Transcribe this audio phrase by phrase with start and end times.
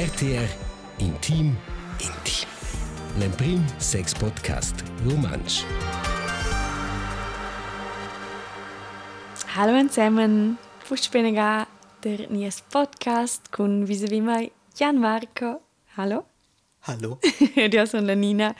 [0.00, 0.48] RTR
[0.98, 1.58] Intim
[1.98, 2.48] Intim.
[3.18, 5.62] L'emprim sex podcast romansch.
[9.54, 11.66] Hallo zusammen, Fußspinniger,
[12.02, 15.60] der neues Podcast con vis-à-vis mai Jan Marco.
[15.98, 16.24] Hallo.
[16.86, 17.18] Hallo.
[17.56, 18.54] Io sono la Nina.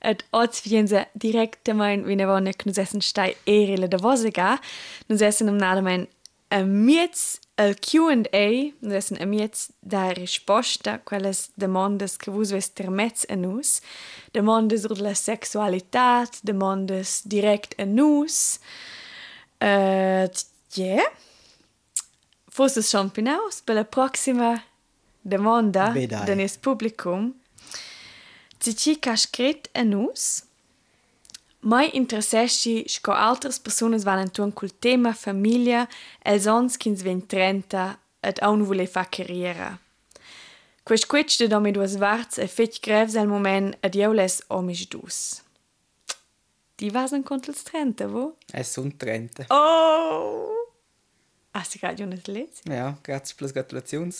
[0.00, 4.58] Et oggi vienza direttamente vine vonne che nus essen stai erele da vosega.
[5.08, 6.08] Nus essen am nada mein
[6.48, 6.62] a
[7.56, 8.48] El Q&A,
[8.80, 13.80] des en amiets da risposta, quelles demandes que vos ves termets a nus,
[14.34, 18.60] demandas rud la sexualitat, demandes direct en nus,
[19.64, 20.28] uh,
[20.76, 21.08] yeah.
[22.52, 24.62] Fos es schon pinaus per la proxima
[25.24, 27.34] demanda de da nes publicum.
[28.60, 30.45] Cici cascret en nus,
[31.66, 35.80] Mai interessesci sco altres personas van tun col tema famiglia
[36.22, 39.72] els ons kins ven 30 et aun vole fa carriera.
[40.86, 44.86] Quest quetsch de domi duas varts e fetch grevs al moment ad eu les omisch
[44.94, 45.42] dus.
[46.78, 48.36] Die vasen contels 30, wo?
[48.52, 49.50] Es sunt 30.
[49.50, 50.54] Oh!
[51.50, 52.62] Ah, si gerade nicht letzt?
[52.68, 54.12] Ja, grazie per le gratulazioni.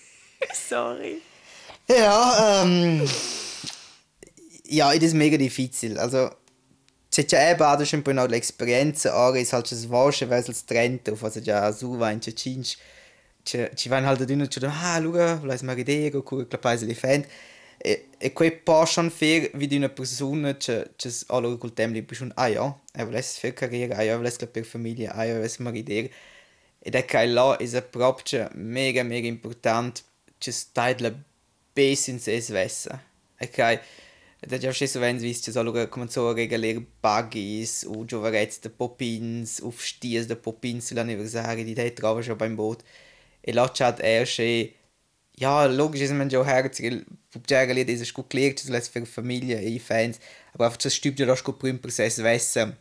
[0.68, 1.22] Sorry.
[1.88, 3.08] Ja, ähm.
[4.64, 5.98] Ja, es ist mega difficil.
[5.98, 6.30] Also,
[7.12, 9.52] già è bada un po' l'esperienza, ora es
[9.86, 12.76] wasche, weil es trennt, auf also già su va in c'è cinci.
[13.42, 17.24] Ci vanno halt d'uno c'è ah, luga, volais ma ridere, cu clapais li fan.
[17.76, 22.32] E e quei possono fare vedi una persona c'è c'è allora col tempo lì schon
[22.36, 25.70] ah ja, er volesse fare carriera, ah ja, volesse per famiglia, ah ja, volesse ma
[25.70, 26.10] ridere.
[26.78, 30.02] Ed è che là è proprio mega mega importante
[30.38, 31.12] ci stai la
[31.74, 33.02] base in se svessa.
[33.40, 33.58] Ok?
[33.58, 33.80] Ed
[34.50, 39.60] è già sceso vens vis ci allora cominciò a regalare buggies o giovarezzi de popins,
[39.60, 42.82] o sties de popins sull'anniversario di te trova schon beim Boot.
[43.40, 44.74] E là c'ha er sche
[45.38, 49.60] ja, logisch ist man schon herzig, Pupjäger lì ist gut gelehrt, das lässt für Familie
[49.60, 50.18] e i fans,
[50.52, 52.76] aber einfach das stübt ja das gut prim Prozess wissen,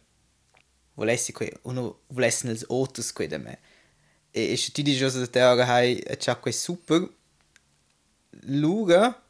[0.95, 1.77] wo lässt sich und
[2.09, 3.57] wo lässt els Autos quid me.
[4.33, 7.07] E e ti dici cosa te ora hai c'ha quel super
[8.43, 9.20] Luga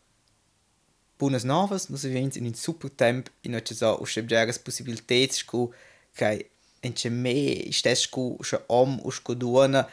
[1.22, 5.72] buonas novas, nós vivemos in un super tempo in oggi so usce bjegas possibilitets scu
[6.16, 6.46] kai
[6.82, 9.88] en che me stes scu sche om us scu duona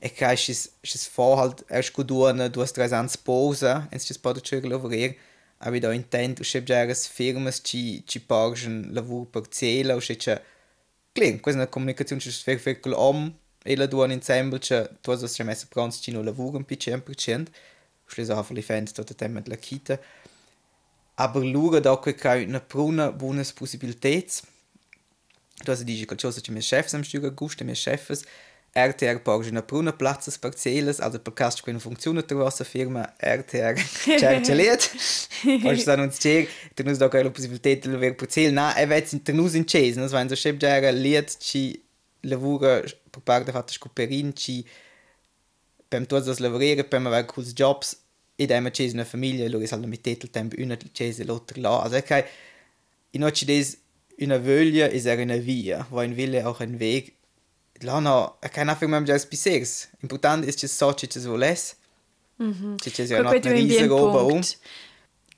[0.00, 4.18] e kai schis schis vorhalt er scu duona du hast tres ans posa ens schis
[4.18, 5.16] pada chögel lavorare
[5.58, 10.40] aber da intent usce bjegas firmas ci ci pargen lavur per cela usce che
[11.12, 14.90] Kling, questa è una comunicazione che si fa con l'om e la duona insieme, che
[15.00, 17.50] tu hai già messo pronto ci non lavoro un piccolo per cento,
[18.06, 19.98] schließlich auch die Fans dort tema della kita.
[21.20, 24.08] Aber lura da che c'è una pruna buona possibilità.
[25.62, 28.24] Tu hai dici che cosa che mie chefs am stuga gusta, mie chefs,
[28.72, 33.14] RTR porge una pruna platzas parcelas, also per caso che non funziona tra vostra firma
[33.18, 33.74] RTR
[34.18, 34.90] cerca liet.
[35.60, 38.86] Poi sta non c'è, tu non da che la possibilità di avere parcel, na, e
[38.86, 41.84] vet in tenus in cese, no, wenn so scheb già liet ci
[42.20, 44.66] lavora per parte fatta scoperin ci
[45.86, 47.99] per tutti das lavorare, per avere cos jobs
[48.40, 51.82] e da ma cese una famiglia, loro salda mit tetel tempo una cese l'altra là.
[51.82, 52.24] Also okay,
[53.10, 53.76] in oggi des
[54.18, 57.12] una voglia is er una via, wo ein Wille auch ein Weg.
[57.82, 59.88] Lana, er kann einfach mal just bisers.
[60.00, 61.76] Important ist es so, dass es voles.
[62.38, 62.78] Mhm.
[62.82, 64.58] Dass es ja noch eine riesige bien Ober punct.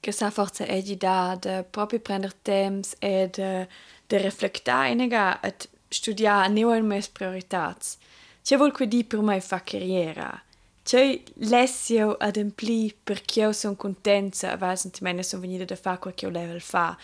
[0.01, 3.67] Che sa forza è di da de proprio prendere temps e de
[4.09, 7.99] reflectare in ega et studiare neo in mes prioritats.
[8.45, 10.41] C'è vol che di per mai fa carriera.
[10.85, 16.15] Cioè, l'essio ad ampli perché io sono contenta, va sentimento sono venuta da fare quel
[16.15, 16.97] che io level fa.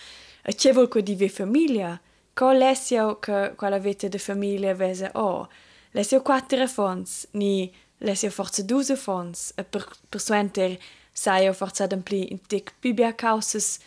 [0.42, 2.00] E c'è vuol che divi famiglia.
[2.34, 5.48] Co l'essio che quella vita di famiglia vese, oh,
[5.92, 10.78] l'essio quattro fons, ni l'essio forza due fons, e per, per suenter
[11.12, 13.78] sai io forza ad ampli in tic bibia causes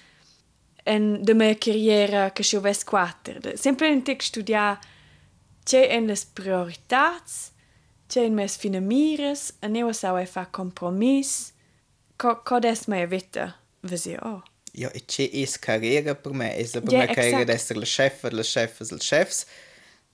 [0.83, 3.39] en de mia carriera che io ves quattro.
[3.55, 4.77] Sempre in tic studia
[5.63, 7.50] c'è en les prioritats,
[8.11, 11.53] c'è in mes finamires, e neo sau e fa compromis.
[12.17, 14.43] Co, co des mia vita, vesi oh.
[14.73, 16.57] Ja, e c'è es carriera per me.
[16.57, 17.45] Es per Ja, me carriera exakt.
[17.45, 19.45] di essere la chef, la chef, la chefs.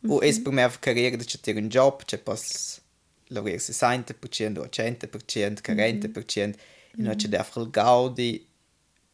[0.07, 2.79] O es per me einfach carriera di c'è un job, c'è pas
[3.29, 6.37] lavorare 60% o 100%, 40%.
[6.37, 8.47] E non c'è einfach il gaudi.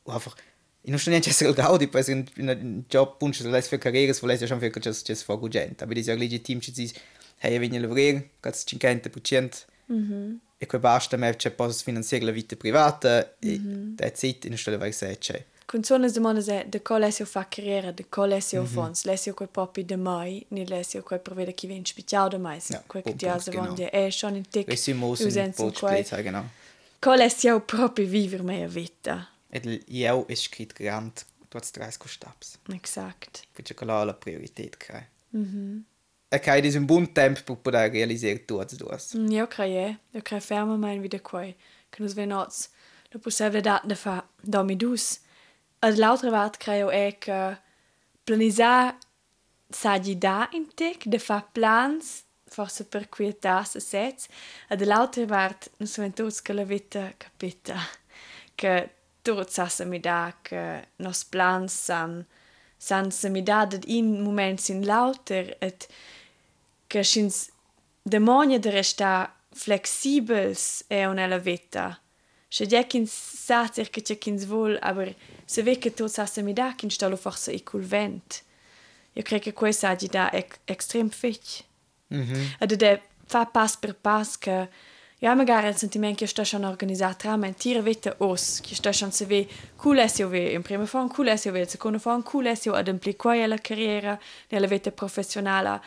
[0.03, 0.35] O einfach
[0.85, 3.77] e non sto neanche essere il gaudi, poi in un job punto se lei fa
[3.77, 5.85] carriera, se volesse già fare che c'è fa gente.
[5.85, 6.73] Aber è legitim ci
[7.43, 9.65] dici, hey, vieni a lavorare, cazzo 50%.
[10.57, 14.77] E poi basta, ma c'è pas finanziare la vita privata e that's it, in stelle
[14.77, 15.45] vai se c'è.
[15.81, 19.83] Sono domande se de co lessio fa carriera, de co lessio fons, lessio quei popi
[19.83, 23.25] de mai, ni lessio quei provvede chi vien special de mai, Ja, quei che ti
[23.25, 23.65] punkt, asa genau.
[23.65, 26.47] vonde è schon in tic, und usenza in Botsplätze, genau.
[26.99, 29.27] qual è io proprio vivere mia vita.
[29.49, 32.59] E io è scritto grande, tu hai tre staps.
[32.71, 33.41] Exakt.
[33.51, 35.79] Perché quella è la priorità che mm-hmm.
[36.39, 38.97] Che hai un buon tempo per poter realizzare tutte e due.
[39.17, 42.69] Mm, io credo, io credo fermo mai in vita qua, che non svenoz,
[43.09, 45.19] lo possibilità di fare domi dus.
[45.79, 47.57] E l'altra parte credo è che
[48.23, 48.97] planizzare
[49.69, 54.27] saggi da in te, di fare plans, forse per quietarsi sets,
[54.69, 57.75] e dall'altra parte non sono tutti che la vita capita,
[58.55, 58.89] che
[59.21, 62.25] tutti sanno mi da, che nostri plans sanno,
[62.77, 65.87] sanno se mi da in momenti in lauter, et
[66.93, 67.49] geschins
[68.03, 71.99] de monia de resta flexibels e on la elaveta.
[72.49, 76.41] Se je kin sa che c'è kins vol, aber se ve che tot sa se
[76.41, 78.43] mi da kin stalo forse e cul vent.
[79.13, 81.63] Io cre che questa agi da ec extrem fich.
[82.13, 82.77] Mm -hmm.
[82.77, 84.69] De fa pas per pas che
[85.19, 89.11] ja magari il sentiment che sta schon organizzata tra mentire vete os, che sta schon
[89.11, 89.47] se ve
[89.77, 92.45] cool es io ve in prima form, cool es io ve in seconda form, cool
[92.45, 94.19] es io ad implicare la carriera,
[94.49, 95.81] nella vita professionale,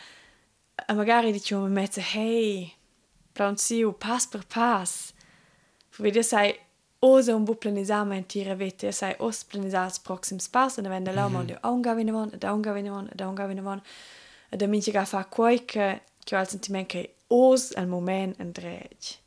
[0.85, 2.71] e magari diciamo in mezzo, hey,
[3.31, 5.13] pronto, pass per pass.
[5.97, 6.55] Vedi, sai,
[6.99, 11.27] osa un buon planizzare mentire vete, sai, os planizzare il prossimo passo, e vende là,
[11.27, 13.81] mondo, a un gavine von, da un gavine von, da un gavine von,
[14.49, 19.17] e da minci che fa qualche, che ho il sentimento che os al momento andrege.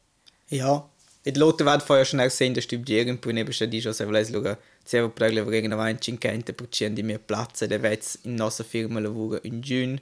[0.49, 0.89] Ja,
[1.23, 4.05] e l'altra volta vorher schon auch sehen, dass du irgendwo neben schon die schon se
[4.05, 9.01] volesse schauen, se vuoi prendere irgendwann 50% di mia platza, da vets in nostra firma
[9.01, 9.99] lavora in giugno,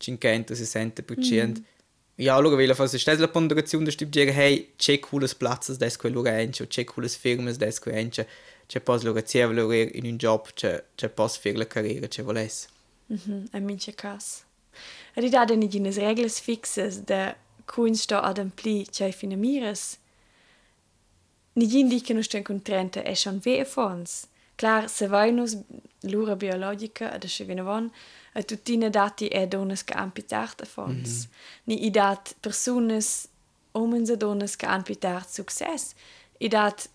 [0.00, 1.46] 50-60%.
[1.46, 1.64] Mm.
[2.16, 5.98] Ja, schau, weil falls ist das la ponderazione da dire hey, c'è cooles platzes des
[5.98, 8.26] quel lugar enche, c'è cooles firmas des quel enche,
[8.68, 12.68] c'è pos sia volere in un job, c'è c'è pos fir la carriera, c'è voles.
[13.08, 14.44] Mhm, a minche cas.
[15.14, 19.98] Da de nigines regles fixes de kunsto ad ampli c'è finamires.
[21.54, 24.26] Nigin di che non sto incontrente è schon ve fons.
[24.56, 25.56] Clar, se vai nus
[26.02, 27.90] l'ura biologica ad a venivon,
[28.34, 31.08] a tutina dati e donas che han pitart a fons.
[31.08, 31.64] Mm -hmm.
[31.64, 33.28] Ni i dat personas,
[33.72, 35.94] omens e donas che han pitart success.
[36.38, 36.88] I dat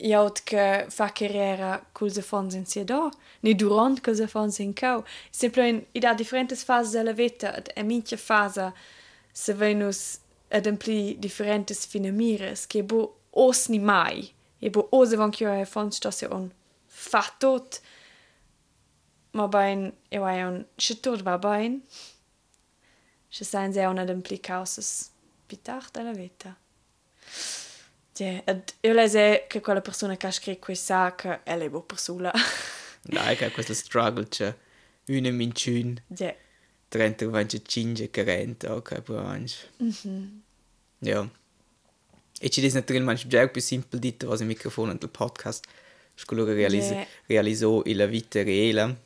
[0.00, 3.10] jaut che fa carriera cul se fons in sia do,
[3.40, 5.04] ni durant che se fons in cau.
[5.30, 8.72] Simplemente i dat differentes fases della vita, ad e mincha fase
[9.32, 15.30] se venus ad ampli differentes finamires, che bo os ni mai, e bo ose van
[15.30, 16.52] che e fons sto se on
[16.86, 17.93] fattot, ma
[19.48, 20.64] bain eu ai un
[21.00, 21.82] tot va bain
[23.28, 25.10] se sain se una d'empli causas
[25.46, 26.56] pitart della vita.
[28.16, 31.82] Ja, ed io lese che quella persona che ha scritto questa che è le bo
[31.82, 32.32] persona.
[33.02, 34.54] Dai che questo struggle c'è
[35.06, 36.34] una minciun ja.
[36.88, 40.42] 30 vanche 5 40 ok branch mhm.
[41.00, 41.28] Ja
[42.40, 45.66] e ci dis naturalmente già più simple dito was il microfono del podcast.
[46.14, 46.92] Sculo realizzo,
[47.26, 47.96] yeah.
[47.96, 48.96] la vita reale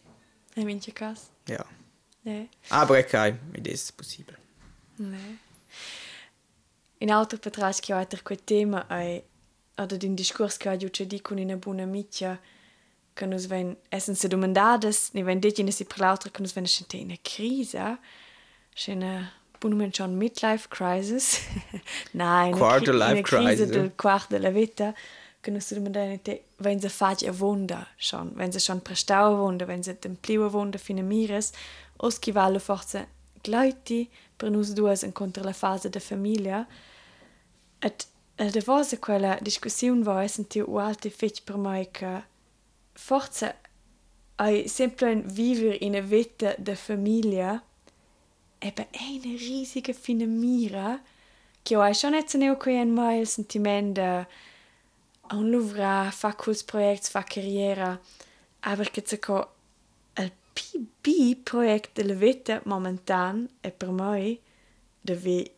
[0.58, 1.30] in minche cas?
[1.48, 1.64] Ja.
[2.22, 2.48] Nee.
[2.68, 4.36] Aber okay, mit ist possibel.
[4.96, 5.38] Nee.
[6.98, 9.22] In altro patras che ho altro quel tema è
[9.76, 12.38] oder den Diskurs che giusto di con una buona amica
[13.14, 16.52] che nos ven essen se domandades, ne ven dit in si per l'altro che nos
[16.52, 17.78] ven scente in una crisi,
[18.74, 21.40] c'è una buon schon midlife crisis.
[22.12, 23.68] Nein, quarter life crisis.
[23.68, 24.94] del quarto della vita
[25.42, 28.32] genüsst du Modernität wenn se fahrt ihr Wunder schon.
[28.36, 31.52] Wenn se schon prestau wunde wenn se dem Pliwe wunde fine Meeres
[31.98, 33.06] oskivale forze
[33.42, 34.08] gleiti
[34.38, 36.66] brenus du es in kontra la Phase der Familie.
[37.80, 38.06] Et
[38.38, 42.22] de warse quella Diskussion war sind die alte fich Bremaike
[42.94, 43.54] forze
[44.36, 47.62] ei simplen viver in e Wette der Familie
[48.60, 50.98] ebbe eine riesige fine Mira,
[51.64, 54.24] Ki schon net neo koien mei sentiment der äh,
[55.28, 58.00] de on l'ouvra, fa quels projects, fa carriera,
[58.60, 59.54] aber che c'è co
[60.16, 64.38] il PB project della vita momentan è per me
[65.00, 65.54] dove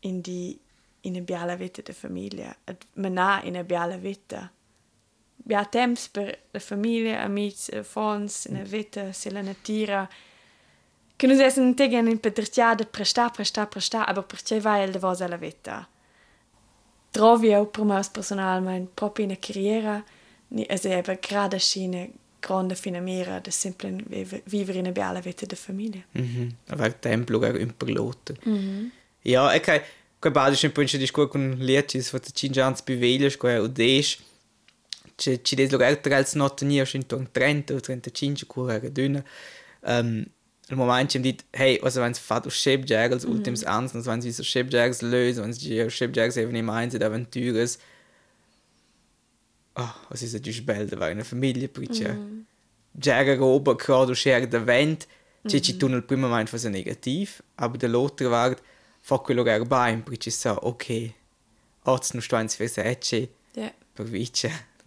[0.00, 0.58] in di
[1.02, 2.54] in una bella vita di famiglia,
[2.94, 4.50] menà in una bella vita.
[5.36, 10.08] Bia temps per la famiglia, amici, fons, in una vita, se la natura,
[11.16, 15.36] che non essen tegen in petriciade presta, presta, presta, aber perché vai il devosa la
[15.36, 15.88] vita
[17.10, 20.04] trovi eu per me personalmente proprio in carriera
[20.68, 22.10] es eben gerade eine
[22.40, 24.04] grande finamira de simple
[24.44, 26.04] vivere in una bella vita de famiglia.
[26.12, 26.52] Mm -hmm.
[26.66, 28.34] Aver tempo lugar un perlote.
[28.44, 28.90] Mm -hmm.
[29.22, 29.80] Ja, e kai
[30.20, 34.18] kai badisch un punch discur con liecis fat cinque ans bivelias qua o des
[35.16, 39.24] ci ci des lugar als not ni in 30 o 35 cura dünne.
[39.80, 40.26] Um,
[40.70, 43.30] il moment im dit hey also wenn es fat aus Shipjaggers mm.
[43.30, 47.78] ultims ernst und wenn sie so Shipjaggers lösen wenn sie Shipjaggers eben im Einsatz Aventures
[49.78, 52.40] ah, was ist giusto bello avere una famiglia, perché mm.
[52.90, 55.06] già roba che share da vent,
[55.46, 58.62] c'è ci tu nel primo momento fa negativ, aber dall'altra parte
[59.00, 61.12] fa quello che era bene, perché sa, ok,
[61.84, 63.72] oggi non sto in sfera secce, Ja.
[63.92, 64.06] per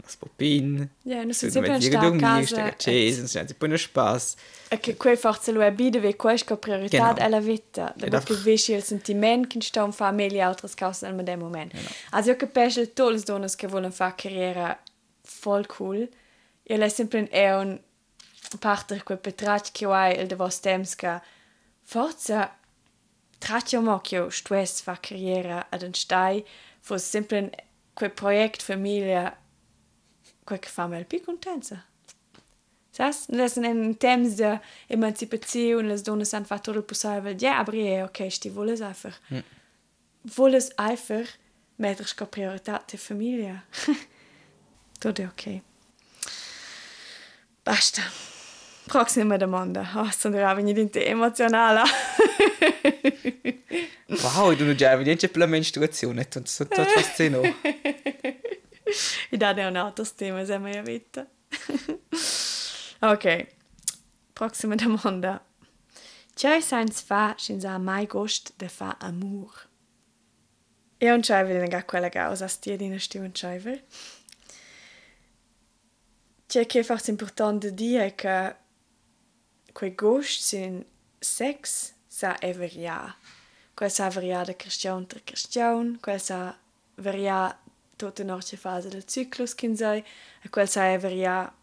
[0.04, 2.46] nas popin, Ja, non si sempre sta a casa.
[2.46, 4.36] stare accesa, non c'è poi spass.
[4.70, 7.16] E che quei forse lo è bide, ve questa priorità Genau.
[7.16, 7.94] è la vita.
[7.96, 11.78] Da einfach- vedi il sentimento che sta in famiglia e altre cose al medesimo momento.
[12.12, 14.80] Also io capisco tutte le donne che vogliono fare carriera
[15.44, 16.10] voll cool.
[16.64, 17.80] Io le sempre è un
[18.60, 21.20] parte quel petraccio che hai il de vos temps che
[21.84, 22.50] forse
[23.38, 26.46] traccio mo che io stress fa carriera ad un stai
[26.80, 27.50] fosse sempre
[27.94, 29.36] quel progetto famiglia
[30.44, 31.86] quel che fa me più contenta.
[32.94, 37.36] Das sind in temps de Emanzipation, les Donnes han fatto il possibile.
[37.36, 39.20] Ja, aber ja, okay, sti volles einfach.
[39.32, 39.44] Mm.
[40.24, 41.28] Volles einfach
[41.78, 43.64] mettere sco priorità de famiglia.
[45.00, 45.62] Tutto è ok.
[47.64, 48.02] Basta.
[48.86, 49.90] Prossima domanda.
[49.96, 51.82] Oh, sono veramente emozionale.
[54.08, 55.48] Wow, du non già vedi per la
[56.44, 57.42] sono tutto fascino.
[59.30, 61.28] I da è un altro tema, se mai vita.
[63.00, 63.48] ok.
[64.34, 65.44] Prossima domanda.
[66.34, 69.70] C'è senza fa senza mai gost de fa amor?
[70.98, 73.84] E un chaiver in ga quella causa stia di sti un chaiver.
[76.48, 78.56] C'è che forse importante dire che
[79.72, 80.86] quei gost sin
[81.20, 83.16] sex sa everia.
[83.74, 86.58] Quel sa varia de Christian tra Christian, quel sa
[86.96, 87.58] varia
[88.02, 90.04] tutta norce fase del cyclus sei,
[90.42, 91.54] e quel sa varia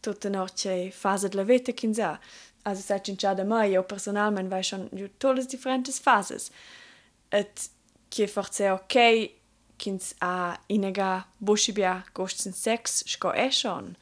[0.00, 2.18] tutta norce fase della vita sa.
[2.64, 6.50] Also seit in da mai, io personalmente vai schon ju tolles differentes fases.
[7.30, 7.70] Et
[8.08, 9.30] che forse è ok
[9.76, 13.96] kins a inega bushibia gosten sex sco e schon.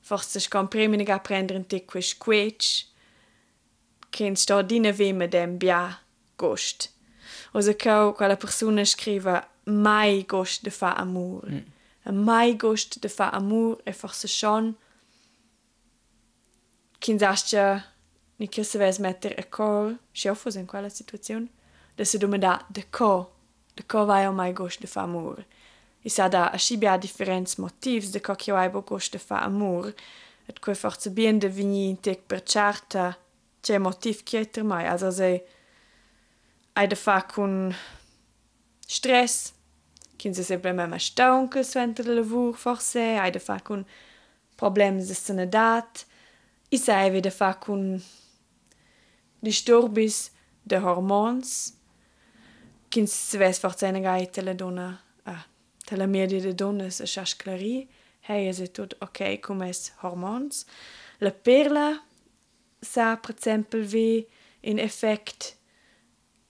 [0.00, 2.86] Forse sco preminiga prendere un tic quis quetch
[4.10, 5.98] che sto di ne me dem bia
[6.36, 6.90] gost.
[7.52, 11.42] O se cau quella persona scriva mai gocht de fa amour.
[11.46, 12.24] Mm.
[12.24, 14.76] mai gocht de fa amour e for se schon
[17.02, 17.82] Kin sachtja
[18.38, 21.48] ni kiseweis metter e kor chefos en quella situaun,
[21.96, 23.30] dat se dumme da de ko
[23.74, 25.44] de ko vai o mai gocht de fa amour.
[26.04, 29.92] I sa da a chibia differents motivs de ko ki bo gocht de fa amour.
[30.48, 33.16] Et koe for ze bien de vini tek per charta,
[33.62, 35.42] c'è motiv kieter mai, as se
[36.76, 37.74] ei de fa kun.
[37.74, 38.01] Kun
[38.92, 39.54] Stress.
[40.18, 43.86] Kin se semmer Staunckes wentele Wuch forse eide fa kun
[44.56, 46.06] Problem se senne dat.
[46.70, 48.02] Is sei wie de fa kun
[49.40, 50.30] Di Storbis
[50.62, 51.72] de Hormons
[52.88, 55.46] Kin zwes fort senne gei tele donner ah,
[55.86, 57.88] tele mir Di de donnes e Chachklerie
[58.28, 60.66] hei se tot okay kom es Hormons
[61.18, 62.02] Le Perla
[62.82, 64.28] sa prezempel wie
[64.60, 65.56] in effekt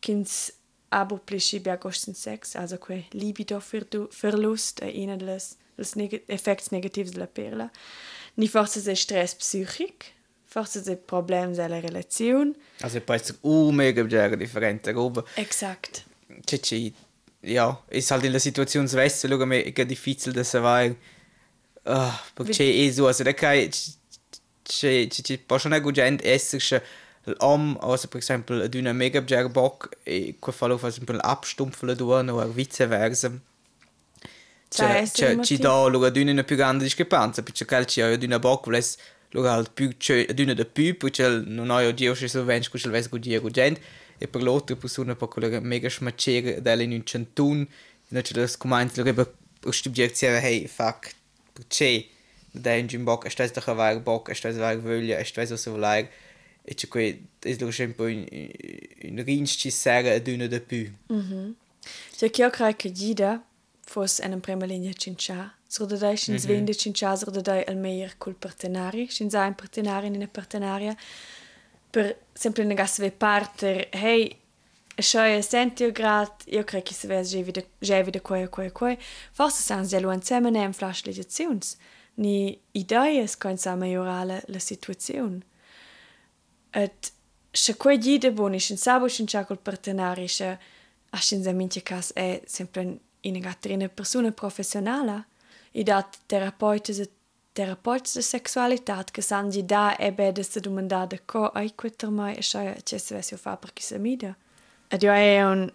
[0.01, 0.62] kinds
[0.93, 6.71] abo plisci bia gosten sex, also que libido verlust è una des des neg effects
[6.71, 7.71] negatives della perla.
[8.35, 10.13] Ni forse se stress psychic,
[10.45, 12.53] forse se problems della relazione.
[12.81, 15.25] Also può essere un mega già differente roba.
[15.35, 16.05] Exakt.
[16.45, 16.93] C'è c'è
[17.41, 20.97] ja, ist halt in der Situation zu wissen, schau mir, è difficile da sapere.
[21.85, 23.69] Ah, perché c'è è so, also da c'è
[24.63, 26.85] c'è c'è gente essere
[27.25, 31.17] l'om, also per esempio, ad una mega già bock e qua fa lo per esempio
[31.19, 33.33] abstumpfen tun o vice versa.
[34.69, 38.39] Sai C'è c'è ci do lo ad una più grande discrepanza, perché calci ad una
[38.39, 38.85] bock vuole
[39.31, 42.69] lo halt più c'è ad una da più, perché non ho io ci so vens
[42.69, 43.81] che ves gut gut gente
[44.19, 47.67] e per l'altra persona per quella mega smacere delle in un centun,
[48.09, 51.15] non c'è das comands lo che studiare hey fuck,
[51.53, 52.07] perché
[52.51, 56.11] da in bock, stai doch a bock, stai a voglia, stai so so like
[56.65, 58.27] e c'è qui è lo sempre in
[59.03, 60.91] in rinci sera ad una da più.
[62.17, 63.45] C'è chi crei che gida
[63.85, 65.55] fosse en prima linea cincia.
[65.67, 69.47] Sur da dai sin svende cincia sur da dai al meilleur col partenari, sin sa
[69.47, 70.95] un partenari in una partenaria
[71.91, 74.37] per sempre ne gas ve parter, hey,
[74.99, 78.97] Schau senti grad, io crec che se ves già wieder già wieder qua qua qua.
[79.33, 81.77] Forse sans ja lo insieme nem flash legislazions.
[82.17, 85.41] Ni idees kan sa migliorare la situazione.
[86.73, 87.13] Et
[87.53, 90.59] se quei gide boni sin sabo sin cha col partenari se
[91.11, 95.27] a sin za minche cas è sempre in una persona professionale.
[95.73, 97.11] I dat terapeutis e
[97.53, 102.11] terapeutis de sexualitat che san gi da e bede se domanda de co ai quitter
[102.11, 104.37] mai e sai che se vesio fa per chi se mida.
[104.89, 105.71] Ed io è un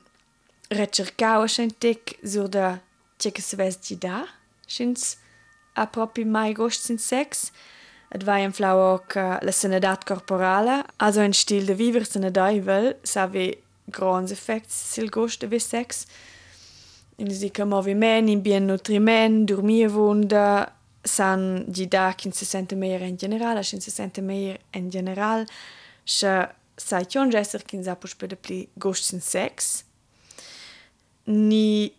[0.70, 2.80] ricercau schentic sur da
[3.16, 4.28] che che se ves gi da,
[4.66, 5.18] schins
[5.74, 7.52] a proprio mai gost in sex.
[8.16, 12.94] Et wei en Flauok uh, la senedad corporale, also en stil de viver sene daivel
[13.04, 13.52] savi
[13.92, 16.06] grands effects sil goch de V6.
[17.18, 23.02] In si ka moviment, in bien nutriment, dormivunda, san di da kin se sente meir
[23.02, 25.46] en general, kin se sente meir en general,
[26.06, 26.34] se
[26.78, 29.84] sa jon gesser kin sa puch pe de pli goch sin sex.
[31.26, 31.92] Ni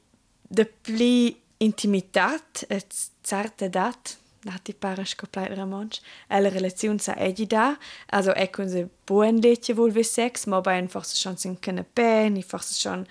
[0.48, 2.94] de pli intimitat et
[3.26, 7.76] zarte dat, dati paras complet ramonch, la relazione sa egida,
[8.10, 11.58] also è con se buon letje wohl wie sex, ma bei en forse schon sin
[11.58, 13.06] canapé, ni forse schon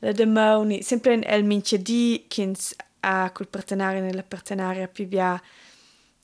[0.00, 5.06] la demau, ni sempre en el minche di kins a col partenario nella partenaria più
[5.06, 5.40] bia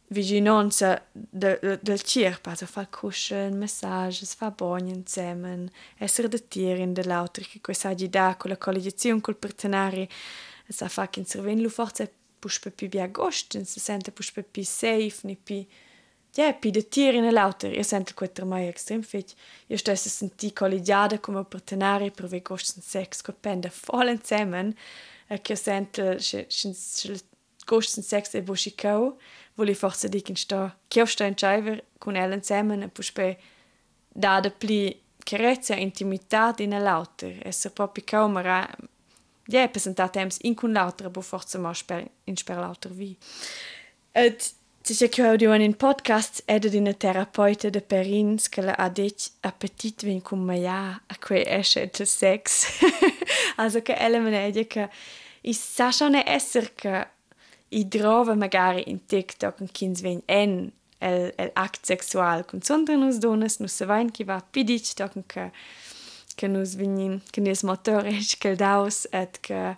[0.09, 5.69] vicinanza de, de, del cirpa, also fa kuscheln, massages, fa bagni insieme,
[5.99, 10.07] essere de tirin de l'autre, che questa agida con la collegiazione col partenario,
[10.69, 14.63] sa fa che in serven lu forse puspă più bia gost, se sente puspă più
[14.63, 15.67] safe, ni più
[16.37, 19.35] ja, pi de tieri ne lauter, io sento quetter mai extrem fetch.
[19.67, 24.75] Io stesse senti collegiada come partenari per ve gost sex, col pende voll insieme,
[25.29, 26.17] e che sento
[27.65, 29.19] gost sex e buschicau,
[29.55, 33.37] voli forse dic in sta, che sta in chaiver con ella insieme, e puspă
[34.09, 38.69] da de pli carezza intimità in lauter, esser proprio camera
[39.49, 41.73] ja, presentar temps in cun l'autra, bo forza mo
[42.25, 43.17] in sper l'autra vi.
[44.13, 44.55] Et
[44.87, 48.93] C'è che audio in podcast ed una terapeuta de perins che la ha
[49.41, 52.69] appetit vin cum maia a que esce de sex.
[53.57, 54.89] also che ella me ne che
[55.53, 57.09] sa schon esser che
[57.71, 62.97] i trova magari in TikTok un kins vin en el, el act sexual con sondre
[62.97, 65.51] nus donas nus se vain ki va pidic token che
[66.37, 69.77] che nus vignin che nes motorisch che daus et che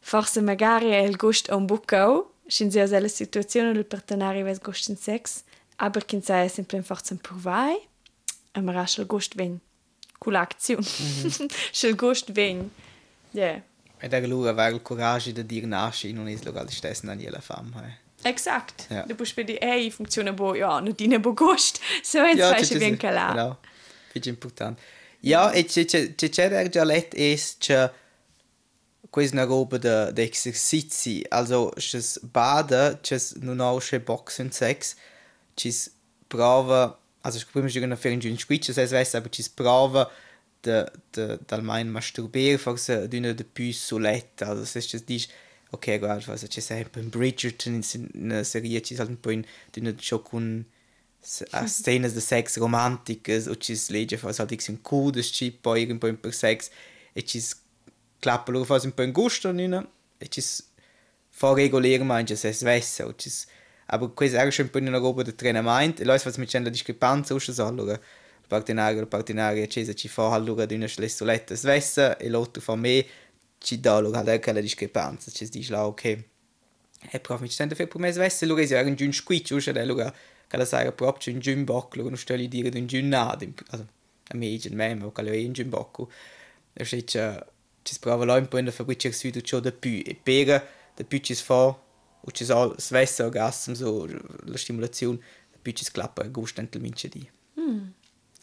[0.00, 4.96] forse magari el gust un bucau sin sia la situazione del partenari ves gust in
[4.96, 5.42] sex
[5.76, 7.76] aber kin sei simple forse un provai
[8.52, 9.60] e ma rasel gust ven
[10.18, 10.82] cul azione
[11.72, 12.70] schel gust ven
[13.32, 13.62] yeah
[14.00, 17.72] Ed è lui avere il coraggio di dire nasci non è lo stesso Daniela fam.
[18.22, 18.86] Exakt.
[18.90, 19.04] Ja.
[19.06, 21.80] Du puoi dire, ehi, funziona bo, ja, non ti ne bo gust.
[22.02, 23.28] So è ja, facile ben calà.
[23.28, 23.58] Genau.
[24.12, 24.78] Fici important.
[25.20, 27.90] Ja, e c'è c'è c'è già let es c'è
[29.10, 34.94] questa roba da da esercizi, also c'è bada, c'è non ho c'è boxen sex,
[35.54, 35.70] c'è
[36.28, 40.08] prova, also prima giorno per un squitch, se es aber c'è prova
[40.62, 45.28] de de dal mein masturbier forse d'una de più soletta, also se c'è dici
[45.70, 50.22] ok, guarda, also c'è sempre in Bridgerton in una serie c'è po' in d'una show
[50.22, 50.64] con
[51.66, 56.12] cenas de sex românticas, o cis legge faz halt un cu de chip un po'
[56.14, 56.70] per sex
[57.14, 57.54] e cis
[58.20, 59.86] clappa loro faz un po' in gusto nina
[60.18, 60.62] e cis
[61.30, 63.46] fa regular mangia se svessa o cis
[63.86, 67.92] aber quasi era schon un una roba de trenament e lois faz mit la allora
[67.92, 73.06] il partenario il partenario cesa ci fa allora d'una schlessoletta svessa e l'altro fa me
[73.58, 76.04] ci dà allora da quella discrepanza cis dice la ok
[77.10, 80.12] e prof mi ci sente per me svessa allora era un giun squiccio uscia allora
[80.48, 83.86] Cada saira proprio un gym bocco, non sto lì dire un gym nada, also
[84.30, 86.10] a median mem, o calo un gym bocco.
[86.72, 87.46] E c'è c'è
[87.82, 90.62] ci sprova là in la fabbrica su tutto ciò da più e pega
[90.94, 95.18] da più ci fa o ci sa svessa orgasm so la stimolazione
[95.50, 97.26] da più ci sclappa e gusta entel mince di.
[97.58, 97.88] Mm.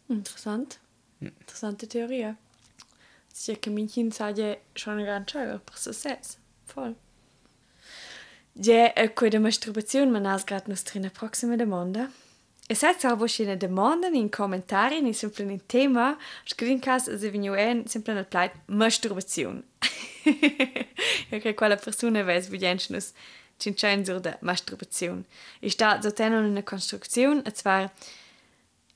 [0.07, 0.79] Interessant.
[1.23, 1.27] Mm.
[1.27, 2.35] Interessante Theorie.
[3.31, 6.37] Sì, che mi insaglia schon eine ganz schön, per se stess.
[6.73, 6.95] Voll.
[8.57, 12.09] Ja, quei de masturbazione ma nas grad nostra proxima domanda.
[12.69, 17.53] E se avos una domanda in commentari ni sempre un tema, scrivin cas se vegnu
[17.53, 19.61] en sempre nel plait masturbazione.
[21.31, 23.11] Io che quella persona ves vigenschnus
[23.59, 25.25] cincen sur de masturbazione.
[25.59, 27.91] E sta so tenen una construzione, e zwar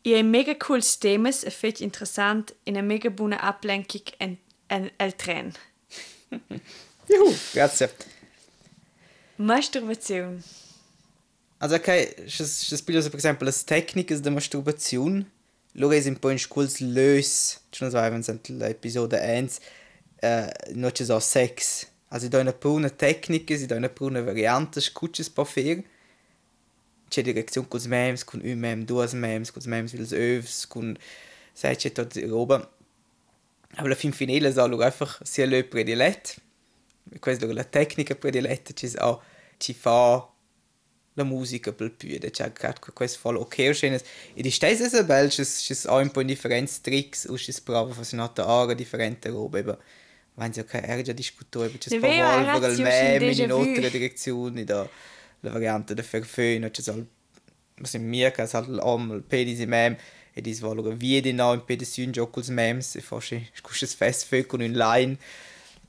[0.04, 4.38] i ein mega cool temas e fetch interessant in a mega buona ablenkung en,
[4.70, 5.54] en tren.
[7.10, 7.90] Juhu, grazie.
[9.40, 10.44] Masturbazione.
[11.60, 15.26] Also, okay, das Spiel per esempio le tecniche di masturbazione.
[15.74, 19.60] Loro è un po' in schools lös, non so, wenn es l'episodio 1,
[20.22, 21.88] äh, non so sex.
[22.10, 25.84] Also, da una pruna tecnica, si da una pruna variante, scucces per fare.
[27.08, 30.98] C'è direzione con memes, con un meme, due memes, con memes, con i övs, con...
[31.54, 32.70] Sai, c'è tutta roba.
[33.76, 36.36] Aber fin finale, so, loro einfach sia le predilette.
[37.20, 39.22] Questa è la tecnica prediletta, c'è auch
[39.60, 40.28] ci fa
[41.14, 45.30] la musica pel più ed c'è anche questo fa ok schönes e di stessa bello
[45.30, 49.78] c'è c'è un po' differenti tricks o c'è prova fa una ora differente roba aber
[50.36, 54.90] wenn sie okay er già discusso c'è pa volvo il meme in altre direzioni da
[55.42, 57.06] la variante de ferfö, no c'è sal,
[57.76, 59.96] ma se mia che sal l'om, il pedis e mem,
[60.34, 64.26] e dis valora via di no in pedis un gioco mems, e fasci, scusces fest
[64.28, 65.18] fö con un line,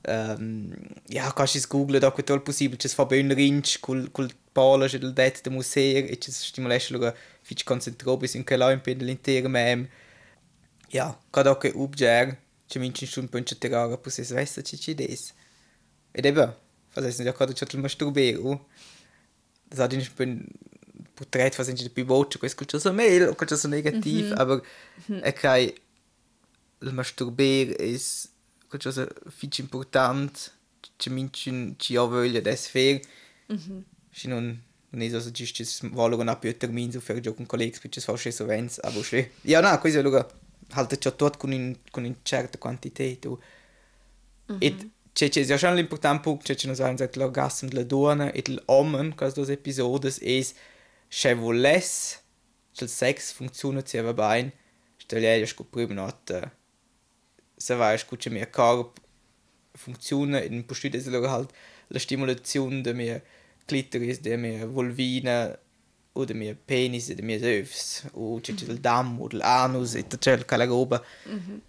[0.07, 0.73] um,
[1.09, 4.87] ja, kannst es google da quel tol possibile, c'è fa ben rinch, col, col pala,
[4.87, 9.05] c'è del det de museo, e c'è stimolesce lura, fitch concentrobis in quella in pedis
[9.05, 9.87] l'intero mem,
[10.89, 12.37] ja, cada che ubger,
[12.67, 15.33] c'è minci un punto terrara, pusse svesta c'è c'è des.
[16.13, 16.53] Ed eben,
[16.93, 18.65] was heißt ja gerade schon masturbero.
[19.69, 20.47] Das hat nicht bin
[21.15, 24.39] portrait was sind die voce questo c'è so mail o c'è so negativ, mm -hmm.
[24.39, 24.61] aber
[25.21, 25.75] è che
[26.81, 28.27] il masturber is
[28.77, 30.51] c'è so fitch important,
[30.97, 32.99] c'è minci ci ho voglia des fer.
[33.47, 33.83] Mhm.
[34.11, 38.01] Ci non non è so giusto valore una più termine per gioco con colleghi perché
[38.01, 39.29] fa so vens, aber schön.
[39.43, 40.27] Ja, no, questo è lugar
[40.73, 43.39] halt già tot con in con in certa quantità tu.
[44.51, 44.63] Mm -hmm.
[44.63, 48.31] Et c'è c'è ja schon l'important punct c'è nos han sagt l'orgasm de la donna
[48.33, 50.53] et l'homen cas dos episodes es
[51.09, 52.19] che voles
[52.73, 54.51] c'è il sex funziona ci va bain
[54.97, 56.51] stelle ja sco prima not
[57.61, 58.99] se va scuche mir corp
[59.81, 60.99] funziona in postüde
[61.33, 61.49] halt
[61.89, 63.21] la stimulazione de mir
[63.67, 65.37] clitoris de mir vulvina
[66.13, 70.33] oder mir penis de mir öfs o c'è c'è il dam o l'anus et c'è
[70.37, 71.59] il calaroba mm -hmm.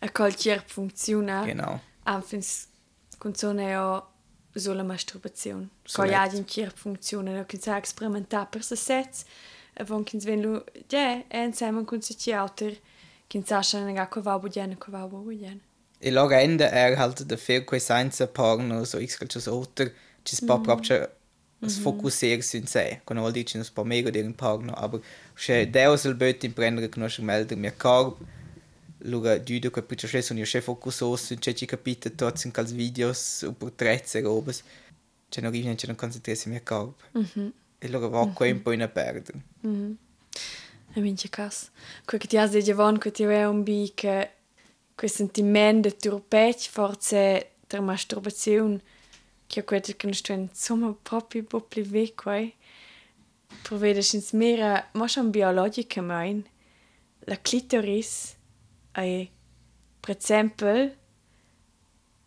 [0.00, 2.68] a qualche funziona genau anfins
[3.20, 4.14] funziona ja
[4.56, 5.68] sulla masturbazione.
[5.92, 9.24] Ko ja din kier funziona, kin sa experimentar per se sets,
[9.80, 10.60] avon kin sven lu,
[10.92, 12.93] ja, en samen kun se auter, kin
[13.46, 15.60] sa schon nga ko va budjen, ko va budjen.
[16.00, 19.92] E log ende er halt de fer quei science partner so x kalchos oter,
[20.24, 21.08] cis pa proprio
[21.64, 25.00] es fokussier sin se, con vol dici nos pa mega den partner, aber
[25.34, 28.16] che deus el böt in prendere conosce melder mir carb,
[29.06, 32.50] Luga giudo che poi c'è sono io chef focusos in c'è ci capite tots in
[32.50, 34.62] cals videos o portretti e robes
[35.28, 37.50] c'è non riviene c'è non concentrarsi mia -hmm.
[37.78, 39.38] e luga va qua un po' in a perdere
[40.94, 41.70] e mince cas
[42.04, 44.30] quel che ti has de giovane che ti aveva un bi che
[44.94, 48.80] quel sentimento di turpec forse der masturbazione
[49.46, 52.54] che quel che non sto insomma proprio un po' più vecchio eh?
[53.62, 56.44] per vedere in mera ma schon biologica mein
[57.26, 58.36] la clitoris
[58.92, 59.30] ai
[60.00, 60.96] per exempel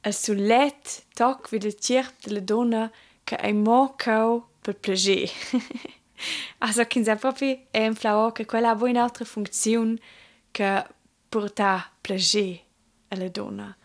[0.02, 2.92] el sulet toc vid il cierp de la donna
[3.24, 5.30] che ai mocau per plager.
[6.60, 9.98] also kin se propi è un flower che quella voi un'altra funziun
[10.52, 10.86] che
[11.30, 12.60] porta plagé
[13.10, 13.76] alle donna.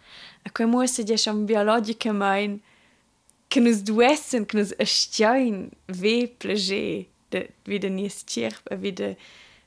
[0.45, 2.61] A quei mo se diech am biologica main
[3.49, 7.07] che nus duessen che nus estiain ve plagé
[7.65, 9.17] wie de nies tierp e wie de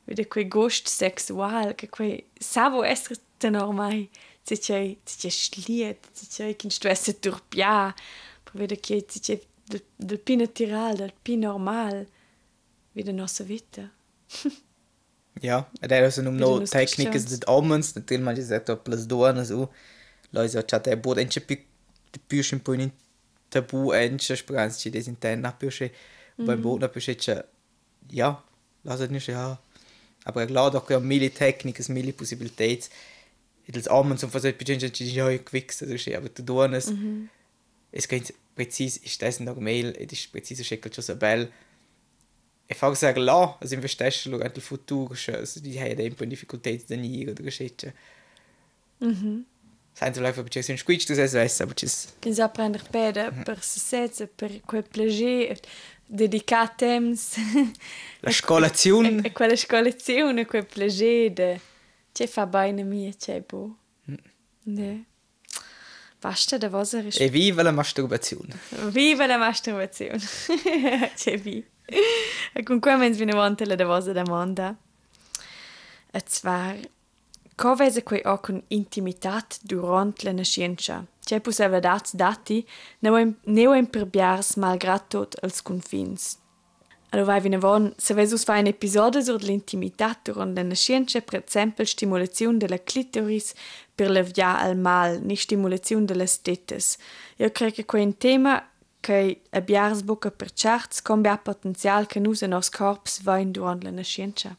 [0.06, 4.10] wie de quei gocht sexual che quei savo estre den ormai
[4.46, 5.98] schliet
[6.58, 7.94] kin stresse durchbia,
[8.44, 9.02] provi de ke
[9.98, 12.06] de pine tiral, dat pi normal.
[12.96, 13.92] Pi normal vede nostra vita
[15.42, 19.50] ja ed era so num no tecnicas de omens natil man dice to plus donas
[19.50, 19.68] u
[20.32, 21.56] lois a chat bod ence pi
[22.12, 22.92] de più un po in
[23.50, 25.92] tabu ence sprans ci desinterna più che
[26.38, 27.44] beim bod na più che
[28.10, 28.30] ja
[28.84, 29.60] lasat nicht ja
[30.26, 32.90] aber er klar doch ja mille Techniken, mille Possibilitäten.
[33.74, 36.88] Als Amen zum Versuch beginnen sie ja gewichst so, aber du es.
[36.88, 37.30] Mhm.
[37.92, 41.52] Es geht präzise, ist das noch Mail, es ist präzise schickelt schon so bell.
[42.68, 46.28] Ich frage sagen, la, also im Verstechen, schau, der Futur, also die haben ja eine
[46.28, 47.88] Difficultät da nie oder geschickt.
[49.00, 49.46] Mhm.
[49.94, 52.08] Senza life per un squitch, tu se aber cis.
[52.22, 55.58] Quindi apprendere per per se sezze, per quel plaisir,
[56.06, 57.38] dedicar temps.
[58.20, 59.22] La scolazione.
[59.22, 61.62] E, e quella scolazione, quel piacere.
[62.12, 63.78] C'è fa bene mia, c'è bo.
[64.64, 65.06] Ne.
[66.20, 68.58] Basta da cosa risp- E viva la masturbazione.
[68.90, 70.20] Viva la masturbazione.
[71.16, 71.64] c'è vi.
[72.58, 74.76] E con qua mens viene avanti la da cosa domanda.
[76.12, 76.80] E zwar,
[77.56, 81.06] co vese quei o con intimitat durant la nascenza?
[81.26, 82.66] C'è possibile dats dati,
[83.00, 86.38] neu imperbiars malgrat tot als confins.
[87.10, 91.86] Allora vai vine se vesus fa un episodio sur l'intimitat durant la nascenza, per esempio
[91.86, 93.54] stimolazione della clitoris
[93.96, 96.98] per levia al mal, ni stimolazione delle tetes.
[97.38, 98.62] Io credo che quel tema
[99.06, 104.58] che abbiars bocca per charts combia potenzial che nus nos corps vain durant la nascenza.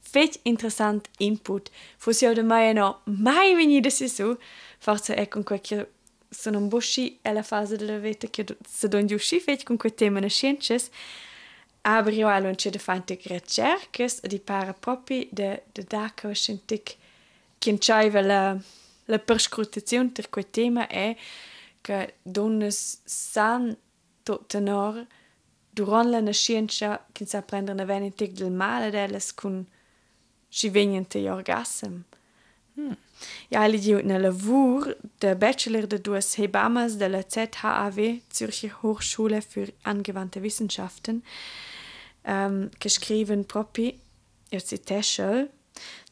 [0.00, 4.38] Fet interessant input, fos io de mai no mai veni de sisu,
[4.78, 5.86] forse è con quel che
[6.30, 9.94] sono un busci è la fase della vita che se don giusci fet con quel
[9.94, 10.88] tema nascences,
[11.82, 16.96] aber io allo c'è de fante ricerches di para propi de de daco scientic
[17.58, 18.56] che c'aiva la
[19.04, 21.14] la perscrutazione per quel tema è
[21.82, 23.76] che donnes san
[24.22, 25.06] tot tenor
[25.72, 29.66] durant la nascenza che sa prendere una venente del male d'elles con
[30.48, 32.02] si vegnente orgasm.
[32.74, 32.96] Hmm.
[33.48, 39.72] Ja, li giu na lavur de Bachelor de duas Hebammas de ZHAW, Zürcher Hochschule für
[39.82, 41.22] angewandte Wissenschaften,
[42.24, 44.00] ähm, geschrieben propri,
[44.50, 45.50] ihr Ziteschel,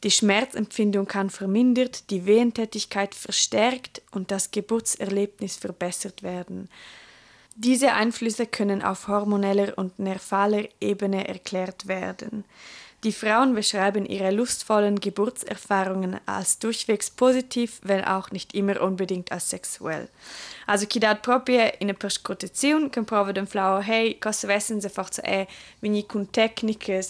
[0.03, 6.69] die Schmerzempfindung kann vermindert, die Wehentätigkeit verstärkt und das Geburtserlebnis verbessert werden.
[7.55, 12.45] Diese Einflüsse können auf hormoneller und nervaler Ebene erklärt werden.
[13.03, 19.49] Die Frauen beschreiben ihre lustvollen Geburtserfahrungen als durchwegs positiv, wenn auch nicht immer unbedingt als
[19.49, 20.09] sexuell.
[20.67, 24.89] Also chi dat proprio in a perscutazione che prova den Flower hey, cosa vessen se
[24.89, 25.47] forza è
[25.79, 27.01] vini con tecniche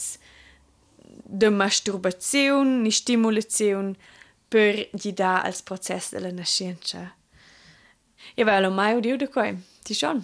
[1.24, 3.96] de masturbazione, ni stimulazione
[4.48, 7.16] per gli da als processo della nascenza.
[8.36, 10.24] E vai lo mai udio de coi, ti schon?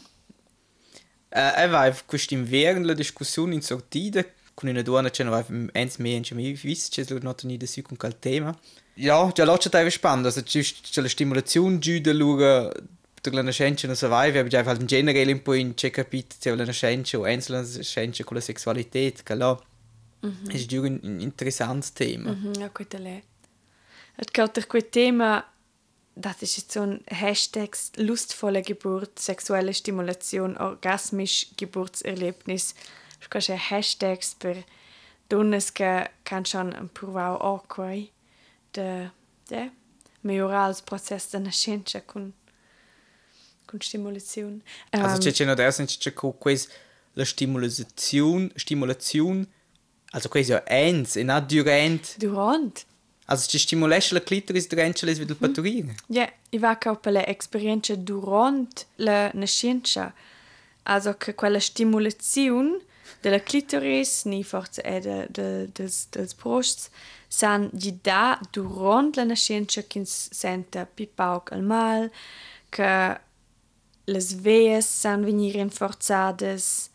[1.30, 5.70] Uh, e vai, questo in während la discussione in sortida con una donna c'è non
[5.74, 8.58] eins mehr in mi vis c'è lo noto ni de su con quel tema
[8.94, 12.72] ja già l'ho c'è spannend also c'è la stimolazione giù da lura
[13.22, 16.38] per la nascenza non so wir haben einfach in generell un po' in c'è capito
[16.40, 19.00] c'è la nascenza o einzelne nascenza con la sexualità
[20.20, 20.54] che là mm -hmm.
[20.54, 23.24] è giù un, un interessant tema mm -hmm, ja questo è
[24.18, 25.46] et kaut quel tema
[26.16, 32.74] das ist jetzt so ein Hashtag lustvolle Geburt, sexuelle Stimulation, orgasmisch Geburtserlebnis
[33.20, 34.64] scoše hashtags per
[35.30, 38.12] donnes che canchon un provau aquai
[38.72, 39.12] de
[39.50, 39.72] de
[40.22, 42.34] migliorare il processo di nascenza con
[43.66, 44.62] con stimolazione.
[44.94, 46.74] Um, also c'è no adesso c'è questa
[47.14, 49.48] la stimolazione stimolazione
[50.16, 52.16] also quasi ja eins in ad durant.
[52.18, 52.86] Durant?
[53.28, 57.12] Also ci stimolesce la clitoris durante le svedel patturire ja yeah, i va ca per
[57.12, 60.14] l'esperienza durant la nascenza
[60.84, 62.82] also che quella stimolazione
[63.22, 66.90] de la clitoris ni forza è de, de, dels, dels brusts
[67.28, 72.12] san gi da durant la nascenza ch'ins senta pipauc al mal
[72.70, 73.20] che
[74.06, 76.92] les vees san venir rinforzades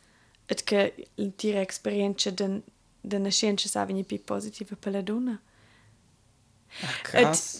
[0.46, 2.62] et che l'intera esperienza de,
[3.02, 5.38] da ne scienza savini pi positive peladona.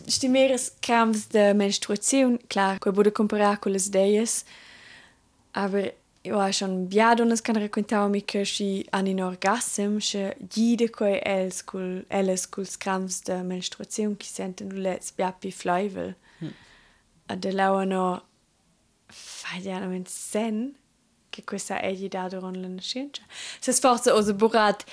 [0.07, 4.44] Stimeres kams de menstruaziun klar quei bude comparacules deies,
[5.53, 11.20] aber jo ha schon biadonas kan racontami che si an in orgasm che gide quei
[11.24, 16.14] els cul els cul scrams de menstruaziun ki senten du lets biapi fleuvel.
[16.40, 16.53] Hm.
[17.29, 18.22] A de lauano
[19.09, 20.74] fadianament sen
[21.31, 23.22] che questa è gli dato on la scienza.
[23.61, 24.85] Se sforza o se burat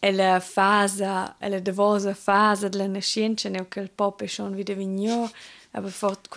[0.00, 5.30] la fase è la devosa fase della nascenza nel il pop è schon wieder vigno
[5.72, 6.28] aber fort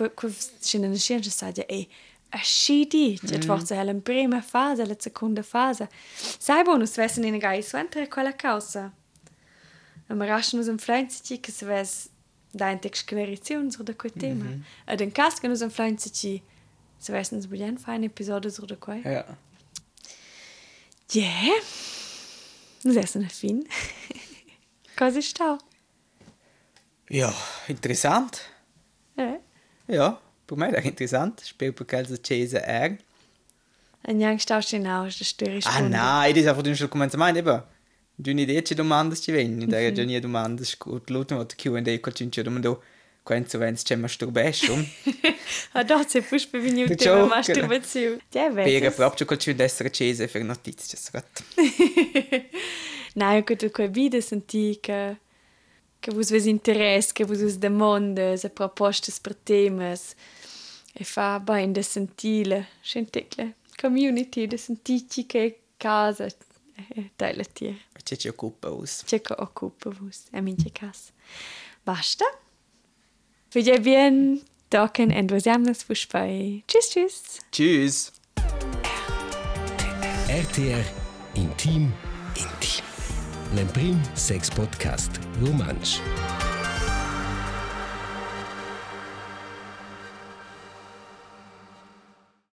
[0.60, 1.88] c'è la nascenza sa già e
[2.32, 3.26] ascidi, mm.
[3.26, 5.88] c'è forse la prima fase, la seconda fase.
[6.14, 8.92] Sai bonus vessen in gai suentre quella causa.
[10.08, 12.08] Am raschen us influenzi che se ves
[12.50, 14.44] da in sclarizione sur da quel tema.
[14.44, 14.92] Mm -hmm.
[14.92, 16.42] Ed in cas che nus influenzi
[16.98, 19.02] se vessen us bullen fa un episodio sur da quel.
[19.02, 19.36] Ja.
[21.12, 22.01] Yeah.
[22.84, 23.66] Essen a fin.
[24.96, 25.58] Cosa sta?
[27.08, 27.32] Ja,
[27.68, 28.40] interessant.
[29.16, 29.38] Eh?
[29.86, 30.20] Ja.
[30.44, 32.98] Per me era interessant, spero per caso Cese er.
[34.04, 37.36] E neanche staus in aus, da störe ich Ah nein, das ist einfach schon Kommentar
[37.36, 37.62] eben.
[38.18, 42.14] Du eine Idee, che domande ci vengono, da già nie domande, gut, l'ultimo Q&A, quel
[42.14, 42.82] cinque domando,
[43.22, 44.86] quando vens c'è masturbation.
[45.72, 48.20] ah doch, se fus per venire il tema masturbazione.
[48.30, 48.80] Ja, vedi.
[48.80, 51.44] Per proprio quel cinque d'essere Cese per notizie, scat.
[53.14, 55.18] Nein, io credo che vide senti che
[56.02, 60.16] che vos ves interesse, che vos ves demandas, propostas per temas.
[60.92, 66.26] E fa bene de sentire, sentire, community, de sentire che casa
[67.52, 67.78] tier.
[68.02, 69.04] C'è ci occupa vos.
[69.04, 71.12] C'è che occupa vos, a mince cas.
[71.82, 72.24] Basta?
[73.54, 74.40] Vedi bien,
[75.38, 76.62] sehen uns bei.
[76.66, 77.38] Tschüss, tschüss.
[77.52, 78.12] Tschüss.
[80.26, 80.82] RTR
[81.34, 81.92] Intim
[82.34, 82.84] Intim.
[83.54, 86.00] L'Emprim Sex Podcast Romansch.